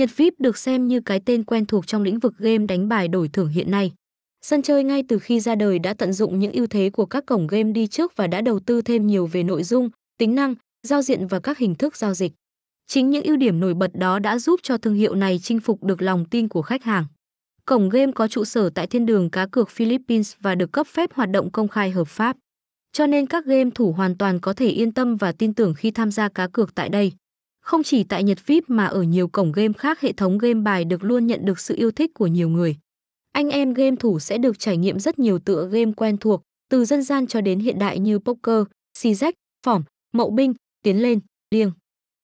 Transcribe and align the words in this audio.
Nhật 0.00 0.16
VIP 0.16 0.34
được 0.38 0.58
xem 0.58 0.88
như 0.88 1.00
cái 1.00 1.20
tên 1.20 1.44
quen 1.44 1.66
thuộc 1.66 1.86
trong 1.86 2.02
lĩnh 2.02 2.18
vực 2.18 2.34
game 2.38 2.66
đánh 2.66 2.88
bài 2.88 3.08
đổi 3.08 3.28
thưởng 3.28 3.48
hiện 3.48 3.70
nay. 3.70 3.92
Sân 4.42 4.62
chơi 4.62 4.84
ngay 4.84 5.02
từ 5.08 5.18
khi 5.18 5.40
ra 5.40 5.54
đời 5.54 5.78
đã 5.78 5.94
tận 5.94 6.12
dụng 6.12 6.38
những 6.38 6.52
ưu 6.52 6.66
thế 6.66 6.90
của 6.90 7.06
các 7.06 7.26
cổng 7.26 7.46
game 7.46 7.72
đi 7.72 7.86
trước 7.86 8.16
và 8.16 8.26
đã 8.26 8.40
đầu 8.40 8.60
tư 8.60 8.82
thêm 8.82 9.06
nhiều 9.06 9.26
về 9.26 9.42
nội 9.42 9.62
dung, 9.62 9.90
tính 10.18 10.34
năng, 10.34 10.54
giao 10.82 11.02
diện 11.02 11.26
và 11.26 11.40
các 11.40 11.58
hình 11.58 11.74
thức 11.74 11.96
giao 11.96 12.14
dịch. 12.14 12.32
Chính 12.86 13.10
những 13.10 13.24
ưu 13.24 13.36
điểm 13.36 13.60
nổi 13.60 13.74
bật 13.74 13.90
đó 13.94 14.18
đã 14.18 14.38
giúp 14.38 14.60
cho 14.62 14.78
thương 14.78 14.94
hiệu 14.94 15.14
này 15.14 15.40
chinh 15.42 15.60
phục 15.60 15.84
được 15.84 16.02
lòng 16.02 16.24
tin 16.24 16.48
của 16.48 16.62
khách 16.62 16.84
hàng. 16.84 17.04
Cổng 17.64 17.88
game 17.88 18.12
có 18.12 18.28
trụ 18.28 18.44
sở 18.44 18.70
tại 18.70 18.86
thiên 18.86 19.06
đường 19.06 19.30
cá 19.30 19.46
cược 19.46 19.70
Philippines 19.70 20.34
và 20.40 20.54
được 20.54 20.72
cấp 20.72 20.86
phép 20.86 21.12
hoạt 21.14 21.30
động 21.30 21.50
công 21.52 21.68
khai 21.68 21.90
hợp 21.90 22.08
pháp. 22.08 22.36
Cho 22.92 23.06
nên 23.06 23.26
các 23.26 23.46
game 23.46 23.70
thủ 23.74 23.92
hoàn 23.92 24.18
toàn 24.18 24.40
có 24.40 24.52
thể 24.52 24.68
yên 24.68 24.92
tâm 24.92 25.16
và 25.16 25.32
tin 25.32 25.54
tưởng 25.54 25.74
khi 25.74 25.90
tham 25.90 26.10
gia 26.10 26.28
cá 26.28 26.48
cược 26.48 26.74
tại 26.74 26.88
đây. 26.88 27.12
Không 27.60 27.82
chỉ 27.82 28.04
tại 28.04 28.24
Nhật 28.24 28.46
VIP 28.46 28.64
mà 28.68 28.86
ở 28.86 29.02
nhiều 29.02 29.28
cổng 29.28 29.52
game 29.52 29.72
khác 29.72 30.00
hệ 30.00 30.12
thống 30.12 30.38
game 30.38 30.60
bài 30.60 30.84
được 30.84 31.04
luôn 31.04 31.26
nhận 31.26 31.44
được 31.44 31.60
sự 31.60 31.74
yêu 31.76 31.90
thích 31.90 32.10
của 32.14 32.26
nhiều 32.26 32.48
người. 32.48 32.76
Anh 33.32 33.48
em 33.48 33.74
game 33.74 33.96
thủ 33.96 34.18
sẽ 34.18 34.38
được 34.38 34.58
trải 34.58 34.76
nghiệm 34.76 34.98
rất 34.98 35.18
nhiều 35.18 35.38
tựa 35.38 35.68
game 35.72 35.92
quen 35.96 36.16
thuộc, 36.16 36.42
từ 36.70 36.84
dân 36.84 37.02
gian 37.02 37.26
cho 37.26 37.40
đến 37.40 37.58
hiện 37.58 37.78
đại 37.78 37.98
như 37.98 38.18
poker, 38.18 38.64
xì 38.98 39.14
rách, 39.14 39.34
phỏng, 39.66 39.82
mậu 40.12 40.30
binh, 40.30 40.54
tiến 40.82 41.02
lên, 41.02 41.20
liêng. 41.50 41.72